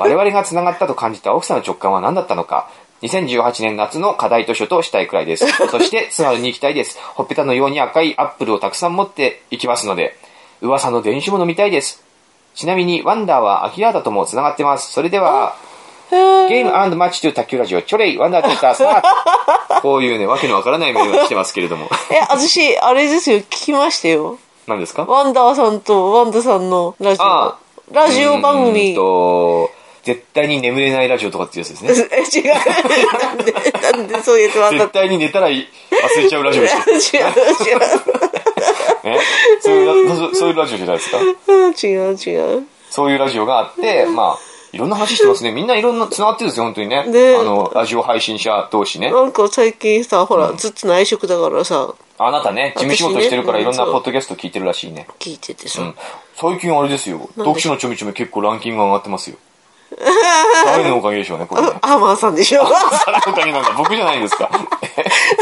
[0.00, 2.68] 我々が繋がったと感じた奥さんの直感は何だったのか。
[3.02, 5.46] 2018年夏の課題図書としたいくらいです。
[5.68, 6.98] そして、津軽に行きたいです。
[7.14, 10.16] ほっぺたのように赤いアップルをたくさん持っていきますので、
[10.62, 12.02] 噂の電子も飲みたいです。
[12.54, 14.92] ちなみに、ワンダーはアキラーダとも繋がってます。
[14.92, 15.54] それでは、
[16.10, 19.02] ゲームマッチという卓球ラジオ、チョレイ、ワンダーといったスター
[19.76, 21.88] ト こういうね、わけのわからないメールが来てますけれども。
[22.10, 24.38] え、私、あれですよ、聞きましたよ。
[24.66, 25.04] 何ですか？
[25.04, 27.56] ワンダーさんとワンダさんのラジあ
[27.90, 27.94] オ。
[27.94, 28.94] ラジオ番組ん。
[28.94, 29.70] と、
[30.04, 32.08] 絶対に眠れないラジオとかっていうやつですね。
[32.12, 32.54] え、違う。
[32.54, 35.64] なんで、なんでそういうやつワンダ絶対に寝たら忘
[36.16, 36.68] れちゃうラジオで。
[36.70, 38.21] 違う、違う。
[39.04, 39.18] ね、
[39.60, 41.18] そういうラそういうラジオじゃないですか？
[41.86, 42.66] 違う、違う。
[42.90, 44.38] そういうラジオがあって、まあ、
[44.72, 45.52] いろんな話してますね。
[45.52, 47.06] みんないろんな繋がってるんですよ、本当にね。
[47.06, 49.10] ねあの、ラジオ配信者同士ね。
[49.10, 55.06] なんか最近さ、ほら、ずっと内職だからさ、あなたね、事務仕事してるからいろんなポッドキャスト聞いてるらしいね。
[55.18, 55.94] 聞いててさうん。。
[56.36, 57.18] 最近あれですよ。
[57.18, 57.42] で？
[57.42, 59.36] 読書のちょみちょみ結構ランキングが上がってますよ。
[60.64, 61.68] 誰のおかげでしょうね、これね。
[61.82, 62.64] アーマンさんでしょ
[63.06, 64.48] 誰のおかげなんだ僕じゃないんですか。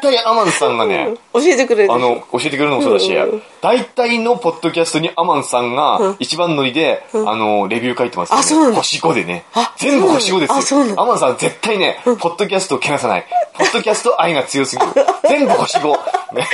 [0.00, 9.74] 大体アマンさんがね、教えてくれるあの、教えてくれるのもそうだしうん、大体のポッドキャストにアマンさんが一番乗りで、あの、レビュー書いてますよねあそうな星5でねあ。
[9.76, 11.00] 全部星5ですよ。
[11.00, 13.26] アマンさん絶対ね、ポッドキャストをけなさない。
[13.54, 14.92] ポッドキャスト愛が強すぎる。
[15.28, 15.90] 全部星5。
[16.34, 16.46] ね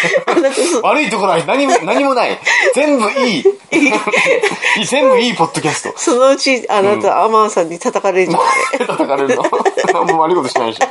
[0.83, 2.39] 悪いところは何も、何もない。
[2.75, 3.45] 全部いい。
[4.87, 5.93] 全部いいポッドキャスト。
[5.97, 8.87] そのうち、あなた、アーマンさんに叩かれるじゃん。
[8.87, 9.45] 叩かれるの？
[9.93, 10.87] 何も悪いことしないでしょ。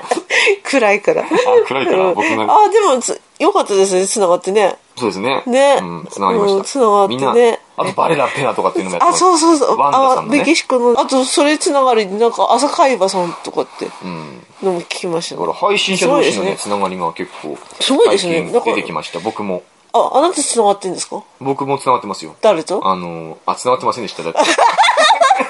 [0.63, 1.21] 暗いから。
[1.23, 1.25] あ、
[1.67, 2.45] 暗いから、僕が。
[2.57, 4.77] あ、でもつ、よかったですね、繋がってね。
[4.97, 5.43] そうですね。
[5.45, 6.57] ねうん、繋がりました。
[6.57, 9.19] うん繋がってねあとバレラペナとかっていうのもやってあ、ます。
[9.19, 9.77] そうそうそう。
[9.77, 14.45] ワンダさあ、んのねメキシコの、あと、それつながりになんか、朝海馬さんとかって、うん。
[14.63, 19.19] のも聞きましたねだから配信者同士のね、つながりが結構、すごいですね出てきました。
[19.19, 21.23] 僕も、あ、あなたつながってんですか？
[21.41, 22.35] 僕もつながってますよ。
[22.41, 22.87] 誰と？
[22.87, 24.23] あの、あ、つながってませんでした。
[24.23, 24.39] だって。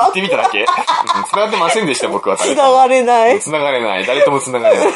[0.00, 0.66] 言ってみただけ、うん、
[1.28, 2.36] つながってませんでした、僕は。
[2.36, 3.40] つながれない。
[3.40, 4.06] つながれない。
[4.06, 4.86] 誰ともつながれない。
[4.86, 4.94] うん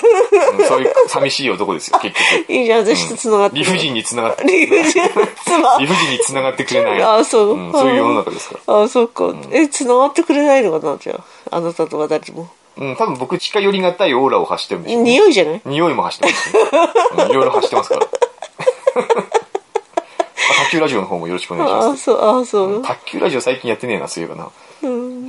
[0.67, 2.53] そういう寂しい男ですよ、結局。
[2.53, 3.64] いいじゃん、私とつながってる。
[3.64, 5.03] 理不尽につながって、理不尽。
[5.45, 7.03] 妻理不尽につながってくれない。
[7.03, 7.57] あ、そう。
[7.59, 8.83] んそういう世の中ですから。
[8.83, 9.33] あ、そっか。
[9.51, 11.15] え、つながってくれないのかな、じゃ
[11.50, 11.57] あ？
[11.57, 12.48] あなたと私も。
[12.77, 15.11] うん、多分僕近寄りがたいオーラを発してるんでしょうね。
[15.13, 15.63] 匂いじゃない？
[15.65, 16.61] 匂いも走ってますね。
[17.25, 18.07] うんいろいろ走ってますから。
[18.96, 22.75] あ卓球ラジオの方もよろしくお願いしまあ、そう、あ、そう。
[22.83, 22.83] す。
[22.83, 24.48] 卓球ラジオ最近やってねえな、そういえばな。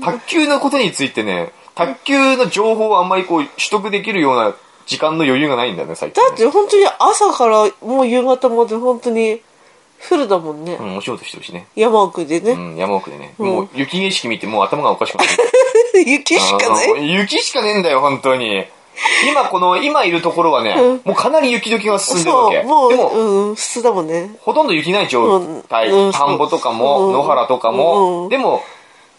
[0.02, 9.42] 卓球のことについてね、卓球の情報をあんまりこう取得できるような時間の余裕がないんだよね、最近ね、だって本当に朝からもう夕方まで本当に
[10.00, 10.78] フルだもんね。
[10.80, 11.68] うん、お仕事してるしね。
[11.76, 12.52] 山奥でね。
[12.52, 13.34] うん、山奥でね。
[13.38, 15.30] もう雪景色見てもう頭がおかしくなる。
[16.06, 18.66] 雪しかないあの雪しかねえんだよ、本当に。
[19.30, 22.64] 今この、今いるところはね、もうかなり雪解けが進んでるわけ。
[22.64, 24.36] もう、でも、うん、普通だもんね。
[24.40, 25.90] ほとんど雪ない状態。
[25.90, 28.64] うんうん田んぼとかも、うん野原とかも、うんでも、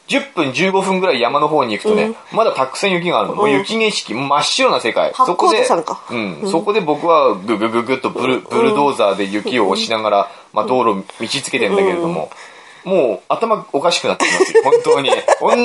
[0.09, 3.35] 10分15分ぐらい山の方に行くとね、まだたくさん雪があるの。
[3.35, 5.13] もう雪景色、真っ白な世界。
[5.15, 12.31] そこで田山か、うん、そこで僕はググググっとブルブルドーザーで雪を押しながら、まあ道路道つけてんだけれども、
[12.87, 15.11] もう頭おかしくなってきますよ、 本当に。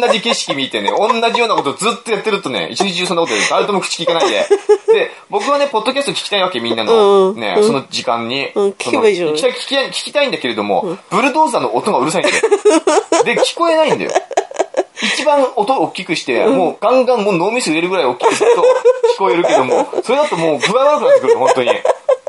[0.02, 4.48] 同じ景色見てね、同じようなことずっとやってるとね、一日中そんなことやる誰とも口聞かないで。
[4.88, 7.30] で、僕はね、ポッドキャスト聞きたいわけ、みんなの。
[7.30, 8.50] うんね、うんその時間に。
[8.56, 12.42] うん聞きたいんだけれども、ブルドーザーの音がうるさいんだよ。
[13.24, 14.12] で、聞こえないんだよ。
[15.04, 21.70] 一番音を大きくして、もうガンガンもう脳みそ入れるぐらい大きくすると聞こえるけども、それだともう具合悪くなってくるの、本当に。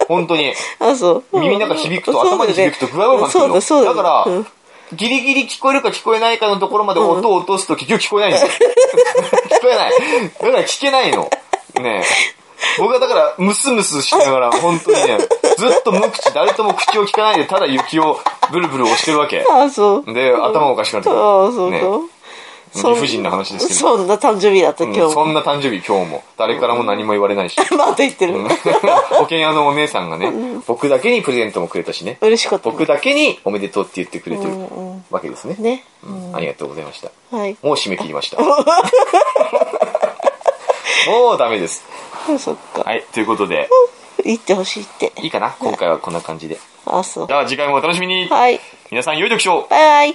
[0.08, 0.52] 本当に。
[0.80, 1.40] あ、そう。
[1.40, 3.60] 耳の中響くと、うん頭に響くと具合悪くなってくるの。
[3.60, 4.46] そうだ、から、うん
[4.94, 8.68] ギリギリ聞こえるか聞こえないかのところまで音を落とすと結局聞こえないんですよ。
[9.58, 9.92] 聞こえない。
[10.40, 11.30] だから聞けないの。
[11.80, 12.42] ねえ。
[12.78, 15.18] 僕はだから、ムスムスしながら、本当にね、
[15.58, 18.20] ずっと無口、誰とも口を聞かないで、ただ雪を
[18.50, 19.44] ブルブル押してるわけ。
[19.50, 20.14] あ、そう。
[20.14, 21.20] で、頭おかしくなってくる。
[21.20, 21.76] ああ、そうか。
[21.76, 21.82] ね
[22.74, 23.80] 理不尽な話ですけど。
[23.80, 25.12] そんな誕生日だった、うん今日も。
[25.12, 26.24] そんな誕生日今日も。
[26.36, 27.56] 誰からも何も言われないし。
[27.76, 28.34] また言ってる。
[29.10, 30.32] 保険屋のお姉さんがね、
[30.66, 32.18] 僕だけにプレゼントもくれたしね。
[32.20, 32.70] 嬉しかった。
[32.70, 34.52] 僕だけにおめでとうって言ってくれてる
[35.10, 35.56] わけですね。
[35.58, 35.84] ね。
[36.04, 37.10] うんありがとうございました。
[37.36, 37.56] はい。
[37.62, 38.42] もう締め切りました。
[41.10, 41.84] もうダメです。
[42.38, 42.82] そっか。
[42.84, 43.68] はい、ということで、
[44.24, 45.12] 言ってほしいって。
[45.20, 45.54] いいかな？
[45.58, 46.58] 今回はこんな感じで。
[46.86, 47.34] あ、そうじ。
[47.34, 48.28] ゃあ次回もお楽しみに。
[48.28, 48.60] はい。
[48.90, 50.10] 皆さん良い読書をバイバイ。